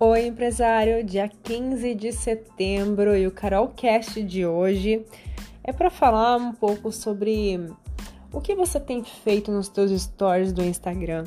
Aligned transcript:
Oi, 0.00 0.28
empresário! 0.28 1.02
Dia 1.02 1.28
15 1.28 1.92
de 1.96 2.12
setembro 2.12 3.16
e 3.16 3.26
o 3.26 3.32
Carolcast 3.32 4.22
de 4.22 4.46
hoje 4.46 5.04
é 5.64 5.72
para 5.72 5.90
falar 5.90 6.36
um 6.36 6.52
pouco 6.52 6.92
sobre 6.92 7.68
o 8.32 8.40
que 8.40 8.54
você 8.54 8.78
tem 8.78 9.02
feito 9.02 9.50
nos 9.50 9.66
seus 9.66 9.90
stories 10.00 10.52
do 10.52 10.62
Instagram. 10.62 11.24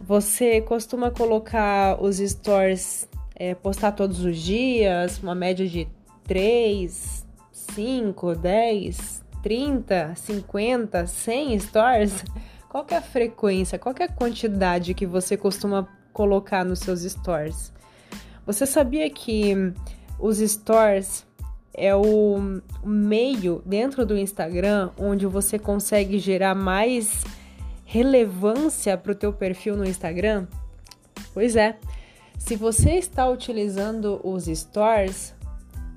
Você 0.00 0.60
costuma 0.60 1.12
colocar 1.12 2.02
os 2.02 2.16
stories, 2.16 3.08
é, 3.36 3.54
postar 3.54 3.92
todos 3.92 4.24
os 4.24 4.38
dias, 4.38 5.20
uma 5.22 5.36
média 5.36 5.64
de 5.64 5.86
3, 6.24 7.24
5, 7.52 8.34
10, 8.34 9.24
30, 9.40 10.14
50, 10.16 11.06
100 11.06 11.60
stories? 11.60 12.24
Qual 12.68 12.84
é 12.90 12.96
a 12.96 13.00
frequência, 13.00 13.78
qual 13.78 13.94
é 14.00 14.02
a 14.02 14.08
quantidade 14.08 14.94
que 14.94 15.06
você 15.06 15.36
costuma 15.36 15.86
colocar 16.12 16.64
nos 16.64 16.80
seus 16.80 17.02
stories? 17.02 17.72
Você 18.46 18.66
sabia 18.66 19.08
que 19.08 19.54
os 20.18 20.38
stores 20.38 21.26
é 21.72 21.94
o 21.94 22.60
meio 22.84 23.62
dentro 23.66 24.06
do 24.06 24.16
Instagram 24.16 24.90
onde 24.98 25.26
você 25.26 25.58
consegue 25.58 26.18
gerar 26.18 26.54
mais 26.54 27.24
relevância 27.84 28.96
para 28.96 29.12
o 29.12 29.14
teu 29.14 29.32
perfil 29.32 29.76
no 29.76 29.84
Instagram? 29.84 30.46
Pois 31.32 31.56
é. 31.56 31.76
Se 32.38 32.56
você 32.56 32.94
está 32.94 33.28
utilizando 33.28 34.20
os 34.22 34.46
stores, 34.46 35.34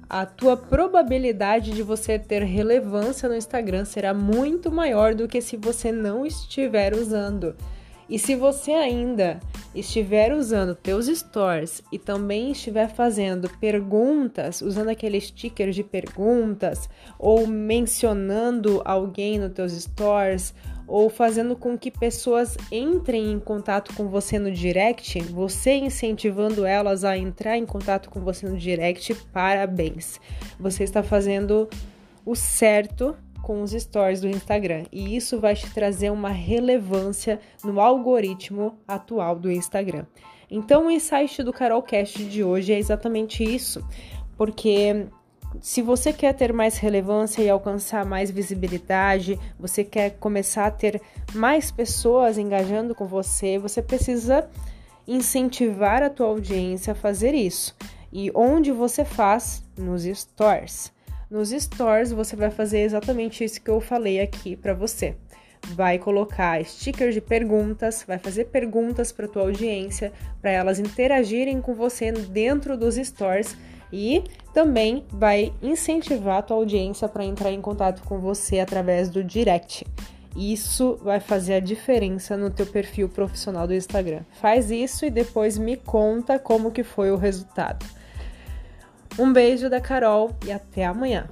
a 0.10 0.26
tua 0.26 0.56
probabilidade 0.56 1.72
de 1.72 1.84
você 1.84 2.18
ter 2.18 2.44
relevância 2.44 3.28
no 3.28 3.36
Instagram 3.36 3.84
será 3.84 4.14
muito 4.14 4.72
maior 4.72 5.14
do 5.14 5.28
que 5.28 5.42
se 5.42 5.58
você 5.58 5.92
não 5.92 6.26
estiver 6.26 6.94
usando. 6.94 7.56
E 8.10 8.18
se 8.18 8.36
você 8.36 8.72
ainda 8.72 9.40
estiver 9.76 10.34
usando 10.34 10.74
teus 10.74 11.08
stories 11.08 11.84
e 11.92 12.00
também 12.00 12.52
estiver 12.52 12.90
fazendo 12.90 13.50
perguntas, 13.60 14.62
usando 14.62 14.90
aquele 14.90 15.20
sticker 15.20 15.72
de 15.72 15.84
perguntas, 15.84 16.90
ou 17.20 17.46
mencionando 17.46 18.82
alguém 18.86 19.38
nos 19.38 19.52
teus 19.52 19.74
stories, 19.74 20.54
ou 20.88 21.10
fazendo 21.10 21.56
com 21.56 21.78
que 21.78 21.92
pessoas 21.92 22.58
entrem 22.72 23.34
em 23.34 23.40
contato 23.40 23.94
com 23.94 24.08
você 24.08 24.40
no 24.40 24.50
direct, 24.50 25.20
você 25.24 25.74
incentivando 25.74 26.66
elas 26.66 27.04
a 27.04 27.18
entrar 27.18 27.58
em 27.58 27.66
contato 27.66 28.10
com 28.10 28.22
você 28.22 28.48
no 28.48 28.58
direct, 28.58 29.14
parabéns. 29.34 30.20
Você 30.58 30.86
está 30.86 31.04
fazendo 31.04 31.68
o 32.26 32.36
certo 32.36 33.16
com 33.48 33.62
os 33.62 33.72
stories 33.72 34.20
do 34.20 34.28
Instagram 34.28 34.84
e 34.92 35.16
isso 35.16 35.40
vai 35.40 35.56
te 35.56 35.74
trazer 35.74 36.12
uma 36.12 36.32
relevância 36.32 37.40
no 37.64 37.80
algoritmo 37.80 38.78
atual 38.86 39.40
do 39.40 39.50
Instagram. 39.50 40.06
Então, 40.52 40.88
o 40.88 40.92
insight 40.92 41.42
do 41.42 41.54
Carolcast 41.54 42.26
de 42.26 42.44
hoje 42.44 42.74
é 42.74 42.78
exatamente 42.78 43.46
isso, 43.46 43.88
porque 44.36 45.08
se 45.62 45.82
você 45.82 46.12
quer 46.12 46.34
ter 46.34 46.52
mais 46.52 46.78
relevância 46.78 47.42
e 47.42 47.50
alcançar 47.50 48.06
mais 48.06 48.30
visibilidade, 48.30 49.40
você 49.58 49.82
quer 49.82 50.18
começar 50.20 50.66
a 50.66 50.72
ter 50.72 51.02
mais 51.34 51.72
pessoas 51.72 52.38
engajando 52.38 52.94
com 52.94 53.06
você, 53.06 53.58
você 53.58 53.82
precisa 53.82 54.50
incentivar 55.08 56.04
a 56.04 56.10
tua 56.10 56.28
audiência 56.28 56.92
a 56.92 56.96
fazer 56.96 57.34
isso. 57.34 57.74
E 58.12 58.30
onde 58.36 58.74
você 58.74 59.06
faz? 59.06 59.64
Nos 59.78 60.04
stores. 60.04 60.97
Nos 61.30 61.50
stores 61.50 62.12
você 62.12 62.36
vai 62.36 62.50
fazer 62.50 62.80
exatamente 62.80 63.44
isso 63.44 63.62
que 63.62 63.70
eu 63.70 63.82
falei 63.82 64.22
aqui 64.22 64.56
para 64.56 64.74
você. 64.74 65.16
Vai 65.70 66.00
colocar 66.00 66.64
stickers 66.64 67.14
de 67.14 67.20
perguntas, 67.20 68.06
vai 68.08 68.18
fazer 68.18 68.46
perguntas 68.46 69.12
para 69.12 69.28
tua 69.28 69.42
audiência, 69.42 70.14
para 70.42 70.52
elas 70.52 70.80
interagirem 70.80 71.60
com 71.60 71.74
você 71.74 72.12
dentro 72.14 72.78
dos 72.78 72.96
stores 72.96 73.58
e 73.92 74.24
também 74.54 75.06
vai 75.10 75.54
incentivar 75.62 76.38
a 76.38 76.42
tua 76.42 76.58
audiência 76.58 77.10
para 77.10 77.26
entrar 77.26 77.52
em 77.52 77.62
contato 77.62 78.04
com 78.04 78.20
você 78.20 78.60
através 78.60 79.10
do 79.10 79.22
direct. 79.22 79.86
Isso 80.34 80.98
vai 81.04 81.20
fazer 81.20 81.56
a 81.56 81.60
diferença 81.60 82.38
no 82.38 82.50
teu 82.50 82.66
perfil 82.66 83.10
profissional 83.10 83.68
do 83.68 83.74
Instagram. 83.74 84.22
Faz 84.40 84.72
isso 84.72 85.06
e 85.06 85.10
depois 85.10 85.58
me 85.58 85.76
conta 85.76 86.40
como 86.40 86.72
que 86.72 86.84
foi 86.84 87.12
o 87.12 87.18
resultado. 87.18 87.86
Um 89.20 89.34
beijo 89.34 89.70
da 89.70 89.82
Carol 89.82 90.32
e 90.46 90.52
até 90.52 90.86
amanhã. 90.86 91.28